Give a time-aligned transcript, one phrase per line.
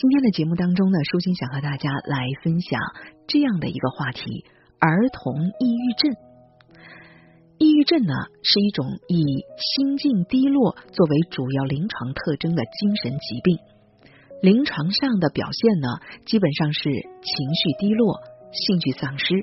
[0.00, 2.80] 今天的节目当中呢，舒心想和大家来分享
[3.26, 4.46] 这样的一个话题：
[4.78, 6.16] 儿童抑郁症。
[7.58, 13.58] 抑郁症呢，是一种以心境低落作为主要临床特征的精神疾病。
[14.40, 15.88] 临床上的表现呢，
[16.24, 18.20] 基本上是情绪低落、
[18.52, 19.34] 兴趣丧失、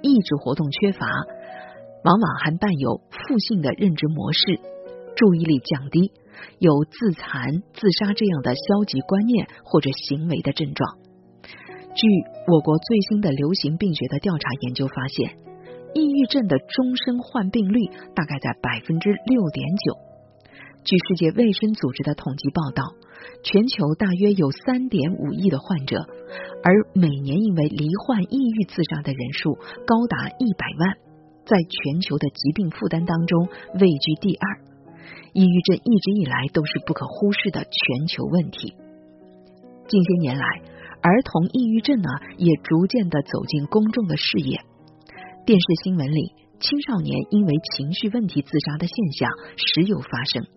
[0.00, 1.06] 意志活动缺乏，
[2.04, 4.40] 往往还伴有负性的认知模式、
[5.14, 6.10] 注意力降低。
[6.58, 10.98] 有自残、自杀这样的消极观念或者行为的症状。
[11.94, 12.06] 据
[12.46, 15.38] 我国最新的流行病学的调查研究发现，
[15.94, 19.96] 抑郁症的终身患病率大概在百分之六点九。
[20.84, 22.84] 据世界卫生组织的统计报道，
[23.42, 25.96] 全球大约有三点五亿的患者，
[26.62, 29.54] 而每年因为罹患抑郁自杀的人数
[29.86, 30.94] 高达一百万，
[31.44, 33.48] 在全球的疾病负担当中
[33.80, 34.75] 位居第二。
[35.36, 38.72] 抑郁症一直以来都是不可忽视的全球问题。
[39.86, 40.46] 近些年来，
[41.02, 42.08] 儿童抑郁症呢
[42.38, 44.64] 也逐渐的走进公众的视野。
[45.44, 49.28] 电视新闻里，青少年因为情绪问题自杀的现象
[49.60, 50.48] 时有发生。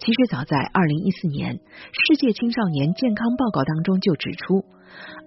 [0.00, 1.62] 其实早在二零一四年，
[1.94, 4.66] 世界青少年健康报告当中就指出，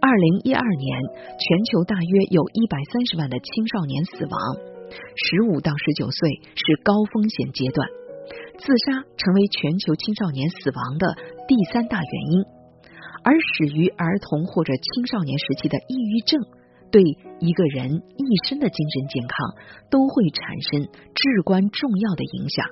[0.02, 1.00] 二零一二年
[1.40, 4.36] 全球大约有一百三十万的青少年死亡，
[5.16, 7.88] 十五到十九岁是高风险阶段。
[8.58, 11.16] 自杀成为全球青少年死亡的
[11.48, 12.46] 第三大原因，
[13.24, 16.42] 而始于儿童或者青少年时期的抑郁症，
[16.92, 17.02] 对
[17.40, 19.36] 一个人一生的精神健康
[19.90, 22.66] 都会产生至关重要的影响。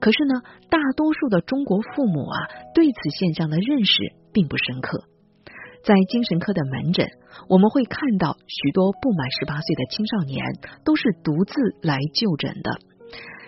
[0.00, 2.38] 可是呢，大多数的中国父母啊，
[2.74, 5.04] 对此现象的认识并不深刻。
[5.84, 7.06] 在精神科的门诊，
[7.48, 10.44] 我们会看到许多不满十八岁的青少年
[10.84, 12.78] 都是独自来就诊的，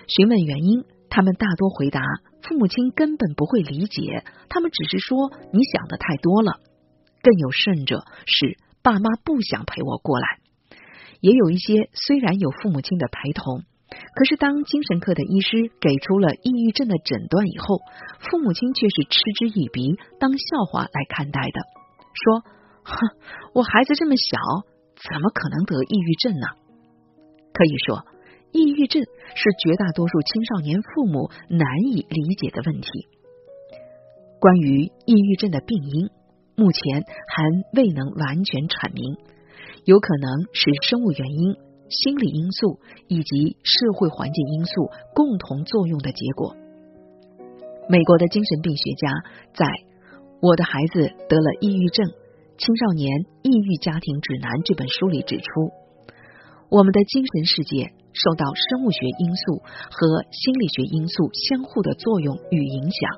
[0.06, 0.84] 询问原因。
[1.10, 2.00] 他们大多回答，
[2.42, 6.60] 父母亲根本不会理解，他们只是说你想的太多了。
[7.20, 10.38] 更有甚者是爸妈不想陪我过来。
[11.20, 13.64] 也有一些虽然有父母亲的陪同，
[14.14, 17.82] 可是当精神科的医师给出了抑郁症的诊断以后，
[18.20, 21.60] 父母亲却是嗤之以鼻，当笑话来看待的，
[22.14, 22.40] 说
[22.88, 22.96] ：“哼，
[23.52, 24.38] 我孩子这么小，
[24.96, 26.46] 怎么可能得抑郁症呢？”
[27.52, 28.06] 可以说。
[28.52, 29.02] 抑郁症
[29.34, 32.88] 是绝大多数青少年父母难以理解的问题。
[34.40, 36.10] 关于抑郁症的病因，
[36.56, 37.44] 目前还
[37.74, 39.16] 未能完全阐明，
[39.84, 41.54] 有可能是生物原因、
[41.88, 46.56] 心理因素以及社会环境因素共同作用的结果。
[47.88, 49.08] 美国的精神病学家
[49.54, 49.66] 在
[50.40, 52.06] 《我的孩子得了抑郁症：
[52.58, 55.70] 青少年抑郁家庭指南》这本书里指出，
[56.68, 57.92] 我们的精神世界。
[58.12, 63.10] 受到生物学因素和心理学因素相互的作用与影响，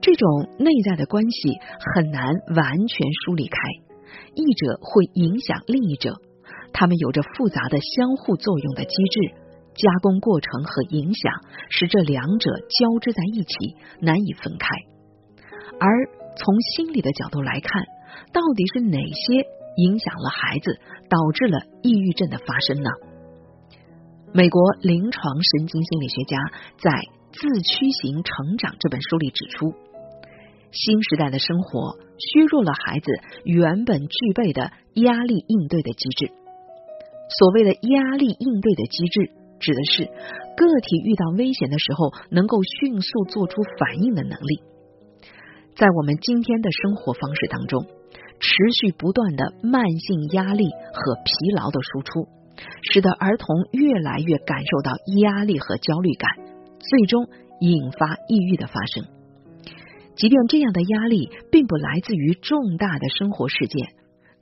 [0.00, 1.58] 这种内在的关系
[1.94, 3.58] 很难完全梳理开。
[4.34, 6.14] 一者会影响另一者，
[6.72, 9.34] 他们有着复杂的相互作用的机制，
[9.74, 11.32] 加工过程和影响
[11.70, 14.68] 使这两者交织在一起，难以分开。
[15.80, 15.88] 而
[16.36, 17.82] 从心理的角度来看，
[18.32, 19.46] 到底是哪些
[19.76, 20.78] 影响了孩子，
[21.08, 22.90] 导致了抑郁症的发生呢？
[24.32, 26.36] 美国临床神经心理学家
[26.78, 26.90] 在
[27.32, 29.72] 《自驱型成长》这本书里指出，
[30.72, 33.06] 新时代的生活削弱了孩子
[33.44, 36.32] 原本具备的压力应对的机制。
[37.38, 44.60] 所谓的压力应对的机制，指的是个体遇到危险的时候能够迅速做出反应的能力。
[45.76, 47.86] 在我们今天的生活方式当中，
[48.38, 48.48] 持
[48.80, 52.28] 续不断的慢性压力和疲劳的输出。
[52.82, 56.30] 使得儿童越来越感受到压力和焦虑感，
[56.78, 57.28] 最终
[57.60, 59.04] 引发抑郁的发生。
[60.16, 63.88] 即便这样的压力并不来自于重大的生活事件，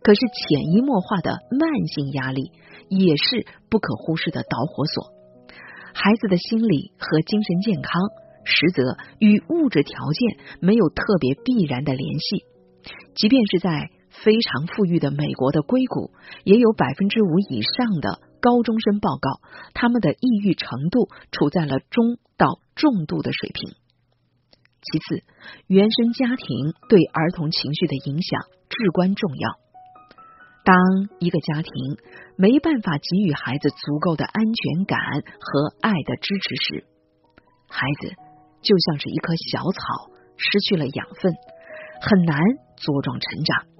[0.02, 2.52] 可是潜移默化的慢性压力
[2.88, 5.12] 也是不可忽视的导火索。
[5.92, 7.92] 孩子的心理和精神健康，
[8.44, 12.44] 实则与物质条件没有特别必然的联系。
[13.14, 13.90] 即便是在
[14.24, 16.10] 非常富裕的美国的硅谷，
[16.44, 19.42] 也有百分之五以上的高中生报告，
[19.74, 23.76] 他们的抑郁程度处在了中到重度的水平。
[24.80, 25.24] 其次，
[25.66, 28.40] 原生家庭对儿童情绪的影响
[28.70, 29.50] 至关重要。
[30.64, 30.76] 当
[31.20, 31.72] 一个家庭
[32.36, 34.98] 没办法给予孩子足够的安全感
[35.40, 36.84] 和爱的支持时，
[37.68, 38.08] 孩子
[38.62, 39.80] 就像是一棵小草，
[40.36, 41.34] 失去了养分，
[42.00, 42.40] 很难
[42.78, 43.73] 茁壮成长。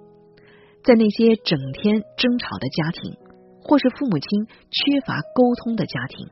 [0.85, 3.17] 在那些整天争吵的家庭，
[3.63, 6.29] 或是父母亲缺乏沟通的家庭，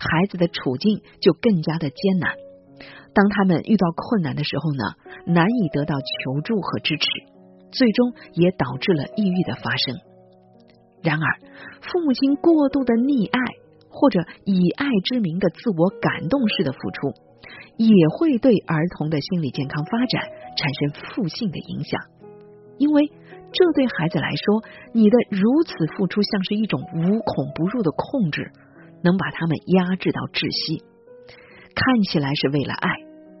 [0.00, 2.32] 孩子的处境就更加的艰难。
[3.12, 4.94] 当他们遇到困难的时候呢，
[5.26, 7.06] 难以得到求助和支持，
[7.72, 9.96] 最终也导致了抑郁的发生。
[11.02, 11.28] 然而，
[11.82, 13.38] 父母亲过度的溺爱
[13.90, 17.12] 或者以爱之名的自我感动式的付出，
[17.76, 20.22] 也会对儿童的心理健康发展
[20.56, 22.00] 产生负性的影响。
[22.78, 23.12] 因为
[23.52, 24.62] 这对孩子来说，
[24.92, 28.52] 你的如此付出像是一种无孔不入的控制，
[29.02, 30.82] 能把他们压制到窒息。
[31.74, 32.88] 看起来是为了爱，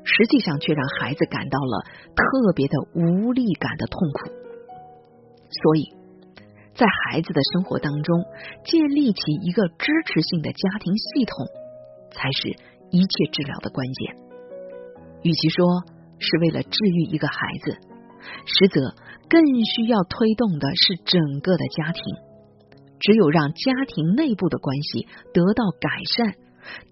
[0.04, 1.84] 实际上却让孩子感到了
[2.14, 4.30] 特别的无力感的痛苦。
[5.62, 5.94] 所以。
[6.72, 8.24] 在孩子的生活当中，
[8.64, 11.46] 建立起一个支持性的家庭系统，
[12.10, 12.48] 才是
[12.90, 14.16] 一切治疗的关键。
[15.20, 15.84] 与其说
[16.18, 17.76] 是为了治愈一个孩子，
[18.46, 18.94] 实则
[19.30, 22.02] 更需要推动的是整个的家庭。
[22.98, 26.34] 只有让家庭内部的关系得到改善，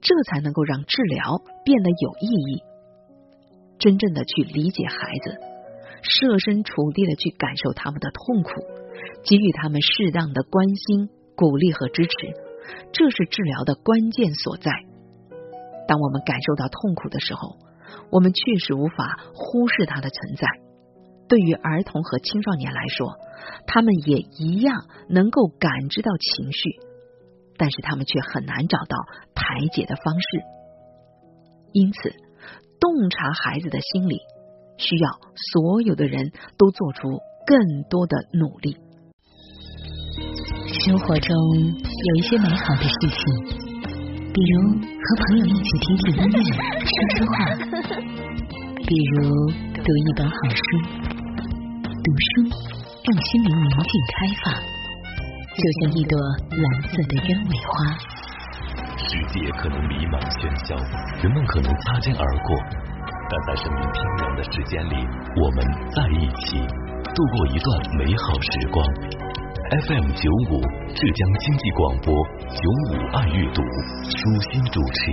[0.01, 2.63] 这才能够让治疗变得有意义。
[3.79, 5.37] 真正的去理解孩子，
[6.03, 8.51] 设身处地的去感受他们的痛苦。
[9.23, 12.11] 给予他们适当的关心、鼓励和支持，
[12.93, 14.71] 这是治疗的关键所在。
[15.87, 17.57] 当我们感受到痛苦的时候，
[18.11, 20.47] 我们确实无法忽视它的存在。
[21.29, 23.17] 对于儿童和青少年来说，
[23.67, 26.71] 他们也一样能够感知到情绪，
[27.57, 28.97] 但是他们却很难找到
[29.35, 30.27] 排解的方式。
[31.73, 32.11] 因此，
[32.81, 34.21] 洞察孩子的心理，
[34.79, 35.11] 需要
[35.53, 38.77] 所有的人都做出更多的努力。
[40.81, 43.19] 生活中有一些美好的事情，
[44.33, 46.41] 比如和朋友一起听听音乐、
[46.85, 47.37] 说说话；
[48.87, 49.29] 比如
[49.75, 51.08] 读一本好书。
[52.09, 52.49] 读书
[53.05, 54.57] 让心灵宁静开放，
[55.53, 56.17] 就像一朵
[56.57, 57.93] 蓝色的鸢尾花。
[58.97, 60.73] 世界可能迷茫喧嚣，
[61.21, 62.57] 人们可能擦肩而过，
[63.29, 64.97] 但在生命飘渺的时间里，
[65.37, 65.61] 我们
[65.93, 66.57] 在一起
[67.13, 68.81] 度过一段美好时光。
[69.69, 70.65] FM 九五
[70.97, 72.09] 浙江经济广播
[72.57, 73.61] 九五爱阅读
[74.09, 74.17] 舒
[74.49, 75.13] 心主持，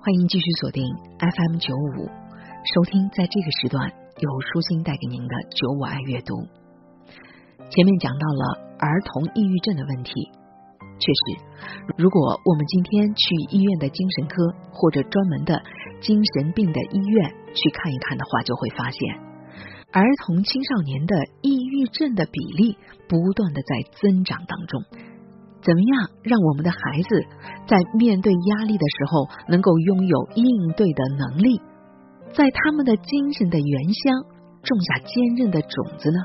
[0.00, 0.88] 欢迎继续锁定
[1.20, 2.08] FM 九五，
[2.72, 6.34] 收听在这个时段由舒心带给您的九五爱阅读。
[7.68, 8.42] 前面讲到了
[8.78, 10.12] 儿童抑郁症的问题，
[10.98, 11.44] 确实，
[11.98, 15.60] 如果我们今天去医院的精神科或者专门的
[16.00, 19.00] 精神病的医院去看一看的话，就会发现。
[19.92, 22.76] 儿童、青少年的抑郁症的比例
[23.08, 24.82] 不断的在增长当中。
[25.62, 27.26] 怎么样让我们的孩子
[27.66, 31.60] 在面对压力的时候能够拥有应对的能力，
[32.36, 34.12] 在他们的精神的原乡
[34.62, 36.20] 种下坚韧的种子呢？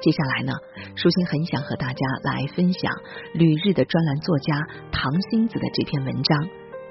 [0.00, 0.54] 接下来呢，
[0.96, 2.90] 舒心很想和大家来分享
[3.34, 6.48] 旅日的专栏作家唐星子的这篇文章。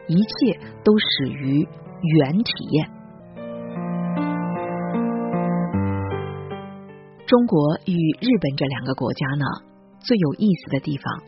[0.08, 1.68] 一切都始于
[2.16, 2.88] 原体验。
[7.26, 9.46] 中国与日本这两个国家呢，
[10.00, 11.24] 最有意思的地方，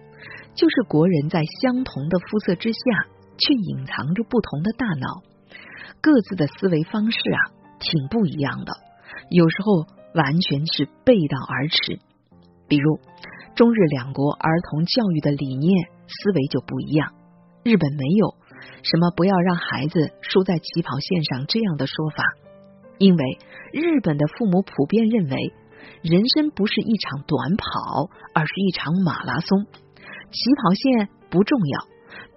[0.53, 2.79] 就是国人在相同的肤色之下，
[3.39, 5.23] 却隐藏着不同的大脑，
[6.01, 7.39] 各自的思维方式啊，
[7.79, 8.73] 挺不一样的。
[9.29, 11.99] 有时候完全是背道而驰。
[12.67, 12.99] 比如，
[13.55, 17.13] 中日两国儿童教育的理念、思维就不一样。
[17.63, 18.35] 日本没有
[18.83, 22.23] 什么不要让孩子输在起跑线上这样的说法，
[22.97, 23.39] 因为
[23.73, 25.53] 日本的父母普遍认为。
[26.01, 29.65] 人生不是一场短跑，而是一场马拉松。
[29.65, 31.87] 起跑线不重要，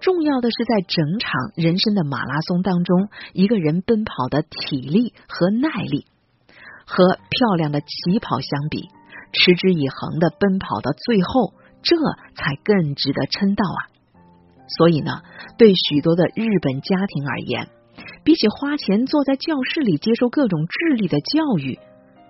[0.03, 6.05] 重要的是在整场人生的马拉松当中，一个人奔跑的体力和耐力。
[6.85, 8.89] 和漂亮的起跑相比，
[9.33, 11.97] 持之以恒的奔跑到最后，这
[12.35, 13.81] 才更值得称道啊！
[14.77, 15.23] 所以呢，
[15.57, 17.69] 对许多的日本家庭而言，
[18.25, 21.79] 比起花钱坐在教室里接受各种智力的教育。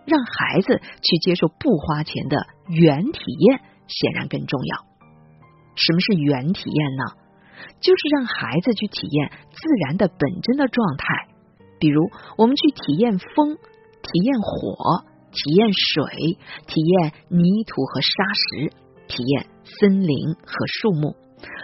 [0.04, 2.36] 让孩子去接受不花钱的
[2.66, 4.78] 原体验，显然更重要。
[5.76, 7.04] 什么是原体验呢？
[7.80, 11.28] 就是让孩子去体验自然的本真的状态。
[11.78, 18.72] 比如，我们去体验风，体验火，体验水，体验泥土和沙石，
[19.08, 21.16] 体验森林和树木，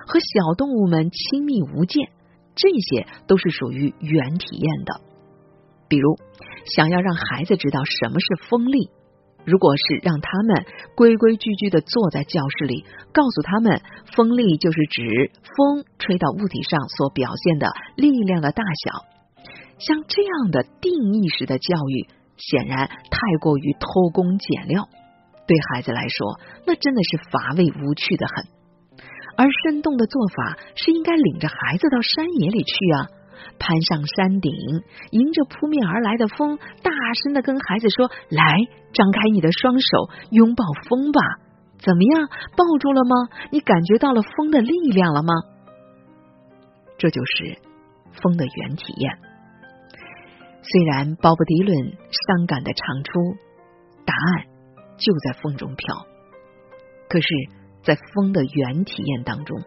[0.07, 2.11] 和小动物们亲密无间，
[2.55, 5.01] 这些都是属于原体验的。
[5.89, 6.19] 比如。
[6.75, 8.91] 想要让孩子知道什么是风力，
[9.49, 13.81] 如果是让他们规规矩矩的坐在教室里，告诉他们
[14.15, 19.07] 风力就是指风吹到物体上所表现的力量的大小，
[19.79, 24.87] 像这样的定义式的教育，显然太过于偷工减料，
[25.47, 28.45] 对孩子来说，那真的是乏味无趣的很。
[29.35, 33.09] 而生动的做法是应该领着孩子到山野里去啊。
[33.59, 34.53] 攀上山顶，
[35.11, 36.91] 迎着扑面而来的风，大
[37.23, 38.57] 声的跟孩子说：“来，
[38.93, 41.21] 张开你的双手，拥抱风吧！
[41.79, 43.29] 怎么样，抱住了吗？
[43.51, 45.33] 你感觉到了风的力量了吗？”
[46.99, 47.59] 这就是
[48.21, 49.19] 风的原体验。
[50.63, 53.13] 虽然鲍勃迪伦伤感的唱出
[54.05, 54.47] “答案
[54.99, 56.07] 就在风中飘”，
[57.09, 57.29] 可是，
[57.85, 59.63] 在风的原体验当中。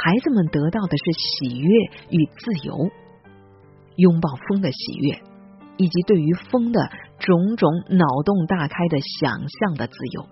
[0.00, 1.68] 孩子们得到的是喜悦
[2.10, 2.88] 与自由，
[3.96, 5.20] 拥抱风的喜悦，
[5.76, 6.88] 以及对于风的
[7.18, 10.26] 种种脑洞大开的想象的自由。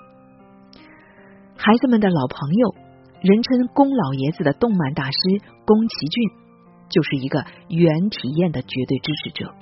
[1.56, 2.74] 孩子们的老朋友，
[3.20, 5.18] 人称“宫老爷子”的动漫大师
[5.66, 6.30] 宫崎骏，
[6.88, 9.52] 就是一个原体验的绝对支持者。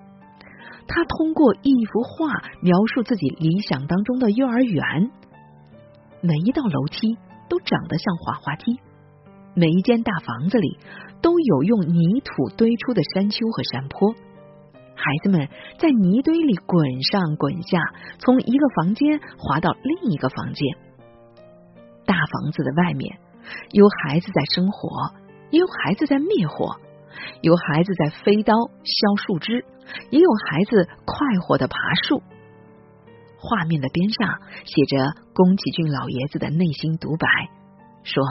[0.87, 2.28] 他通过一幅画
[2.61, 5.11] 描述自己理想当中的幼儿园，
[6.20, 7.16] 每一道楼梯
[7.49, 8.78] 都长得像滑滑梯。
[9.56, 10.78] 每一间大房子里
[11.23, 14.12] 都有用泥土堆出的山丘和山坡，
[14.96, 17.78] 孩子们在泥堆里滚上滚下，
[18.18, 20.76] 从一个房间滑到另一个房间。
[22.04, 23.16] 大房子的外面
[23.70, 25.14] 有孩子在生火，
[25.50, 26.76] 也有孩子在灭火，
[27.40, 29.64] 有孩子在飞刀削树枝，
[30.11, 31.76] 也有孩子快活的爬
[32.08, 32.23] 树。
[33.38, 37.28] 画面的边上写着宫崎骏老爷子的内心独白，
[38.02, 38.25] 说。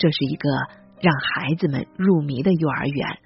[0.00, 0.48] 这是一个
[0.98, 3.18] 让孩子们入迷的幼儿园。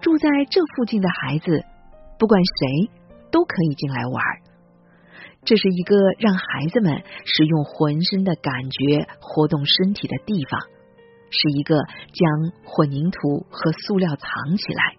[0.00, 1.66] 住在这附近的孩子，
[2.18, 2.90] 不管谁
[3.30, 4.24] 都可以进来玩。
[5.44, 10.62] 这是一个让孩子们使用浑身的感觉活动身体的地方，
[11.30, 14.96] 是一个将混凝土和塑料藏起来，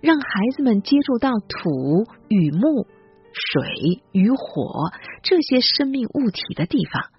[0.00, 2.88] 让孩子们接触到土与木、
[3.32, 4.90] 水与火
[5.22, 7.13] 这些生命物体的地方。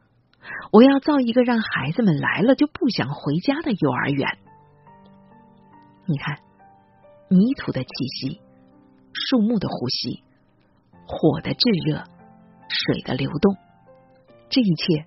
[0.71, 4.37] 我要造一个让孩子们来了就不想回家的幼儿园。
[6.05, 6.37] 你看，
[7.29, 8.41] 泥土的气息，
[9.13, 10.23] 树木的呼吸，
[11.07, 12.03] 火的炙热，
[12.67, 13.55] 水的流动，
[14.49, 15.05] 这一切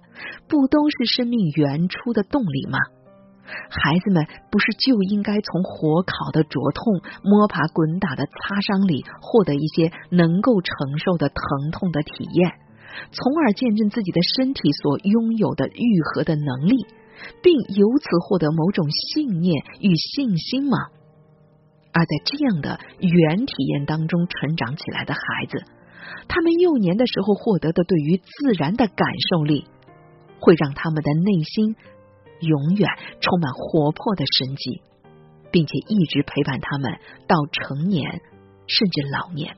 [0.49, 2.79] 不都是生命原初的动力吗？
[3.71, 12.61] 孩子们不是就应该从火烤的灼痛、摸爬滚打的擦伤里获得一些能够承受的疼痛的体验？
[13.13, 16.87] 从而见证自己的身体所拥有的愈合的能力，
[17.43, 20.79] 并由此获得某种信念与信心吗？
[21.93, 25.65] 而在这样的原体验当中成长起来的孩子，
[26.29, 29.67] 他们幼年的时候获得的对于自然的感受力，
[30.39, 31.77] 会让他们的内心
[32.41, 32.89] 永远
[33.21, 34.83] 充满活泼的生机，
[35.51, 36.93] 并且一直陪伴他们
[37.27, 38.21] 到成年
[38.67, 39.57] 甚至老年。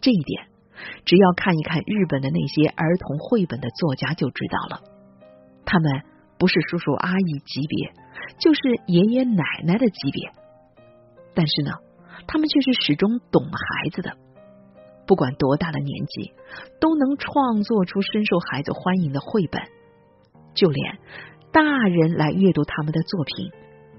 [0.00, 0.55] 这一点。
[1.04, 4.82] 只要看一看日本的那些儿童绘本的作家就知道了，
[5.64, 6.02] 他们
[6.38, 7.92] 不是叔叔阿姨级别，
[8.38, 10.30] 就是爷爷奶奶的级别，
[11.34, 11.72] 但是呢，
[12.26, 14.16] 他们却是始终懂孩子的，
[15.06, 16.32] 不管多大的年纪，
[16.80, 19.62] 都能创作出深受孩子欢迎的绘本，
[20.54, 20.98] 就连
[21.52, 23.50] 大人来阅读他们的作品，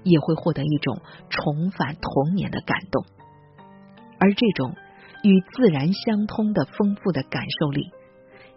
[0.04, 3.04] 也会获得一种重返童年的感动，
[4.20, 4.74] 而这种。
[5.22, 7.90] 与自然相通的丰富的感受力，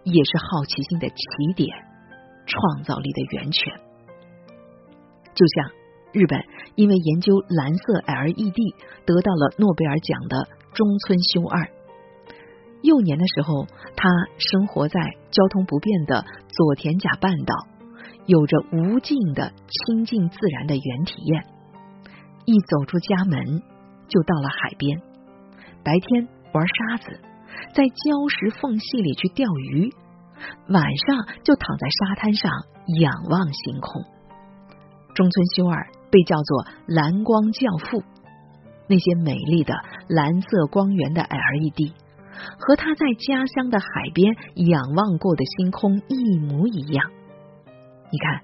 [0.04, 1.16] 也是好奇心的起
[1.56, 1.70] 点，
[2.46, 3.74] 创造力的源泉。
[5.34, 5.72] 就像
[6.14, 6.44] 日本
[6.76, 8.58] 因为研究蓝色 LED
[9.06, 11.70] 得到了诺贝尔奖的中村修二，
[12.84, 13.66] 幼年的时候，
[13.96, 15.00] 他生活在
[15.32, 17.56] 交通不便的佐田甲半岛，
[18.26, 21.46] 有着无尽的亲近自然的原体验。
[22.46, 23.62] 一走出家门，
[24.08, 25.02] 就到了海边，
[25.84, 26.28] 白天。
[26.54, 27.20] 玩沙子，
[27.74, 29.90] 在礁石缝隙里去钓鱼，
[30.68, 32.52] 晚上就躺在沙滩上
[33.00, 34.04] 仰望星空。
[35.14, 38.04] 中村修二被叫做“蓝光教父”，
[38.88, 39.76] 那些美丽的
[40.08, 41.92] 蓝色光源的 LED，
[42.58, 47.12] 和他在家乡的海边仰望过的星空一模一样。
[48.12, 48.42] 你看，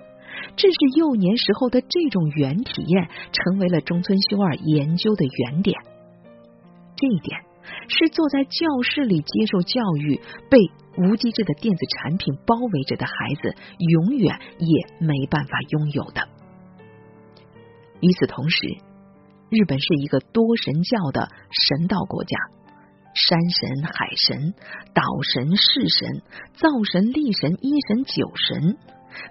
[0.55, 5.77] 正是幼年时候的这种原体验，成为了中村修二研究的原点。
[6.95, 7.46] 这一点。
[7.87, 10.19] 是坐在教室里接受教育、
[10.49, 10.57] 被
[10.97, 16.27] 无机质的电子产品包围着的孩子，永远也没办法拥有的。
[17.99, 18.67] 与此同时，
[19.49, 22.37] 日本是一个多神教的神道国家，
[23.13, 24.53] 山神、海神、
[24.93, 25.01] 岛
[25.33, 26.21] 神、式神、
[26.53, 28.77] 灶神、力神、一神、九神，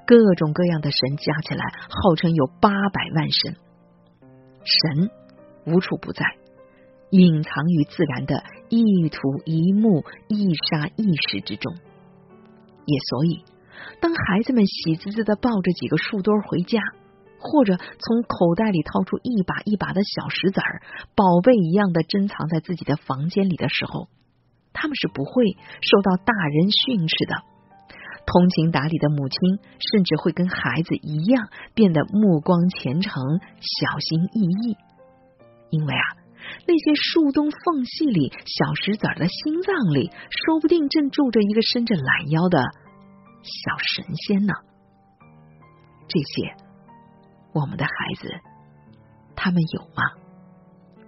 [0.06, 3.56] 各种各样的神加起来，号称有八百万神。
[4.64, 5.10] 神
[5.66, 6.24] 无处不在。
[7.10, 11.72] 隐藏于自然的一土一木一沙一石之中，
[12.84, 13.44] 也所以，
[14.00, 16.80] 当孩子们喜滋滋的抱着几个树墩回家，
[17.38, 20.82] 或者从口袋里掏出一把一把的小石子儿，
[21.14, 24.08] 宝贝一样的珍藏在自己的房间里的时候，
[24.72, 27.36] 他们是不会受到大人训斥的。
[28.26, 29.38] 通情达理的母亲
[29.78, 33.12] 甚至会跟孩子一样变得目光虔诚、
[33.60, 34.76] 小心翼翼，
[35.70, 36.15] 因为啊，
[36.66, 42.58] 那些树洞缝隙里小石子儿的心脏里，说不定正住着一个伸着懒腰的
[43.42, 44.54] 小神仙呢。
[46.08, 46.54] 这些，
[47.52, 48.28] 我们的孩子，
[49.34, 50.02] 他们有吗？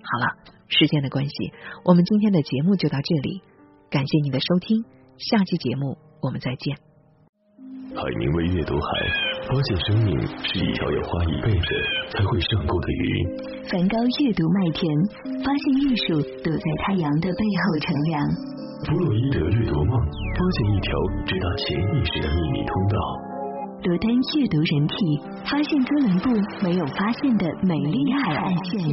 [0.02, 1.52] 好了，时间的关系，
[1.84, 3.42] 我们今天的节目就到这里，
[3.90, 4.84] 感谢您的收听，
[5.18, 6.76] 下期节目我们再见。
[7.94, 8.88] 海明威阅读海，
[9.48, 10.12] 发现生命
[10.44, 11.68] 是一条要花一辈子
[12.12, 13.26] 才会上钩的鱼。
[13.72, 14.84] 梵高阅读麦田，
[15.40, 18.20] 发现艺术躲在太阳的背后乘凉。
[18.84, 20.92] 弗洛伊德阅读梦，发现一条
[21.24, 22.96] 直达潜意识的秘密通道。
[23.88, 24.96] 罗丹阅读人体，
[25.48, 26.28] 发现哥伦布
[26.62, 28.84] 没有发现的美丽海岸线。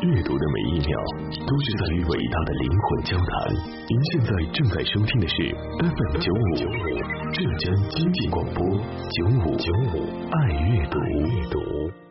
[0.00, 0.96] 阅读的每一秒，
[1.44, 3.52] 都是在与伟大的灵魂交谈。
[3.52, 12.09] 您现在正在收听的是 FM 九五九五浙江经济广播九五九五爱阅读阅读。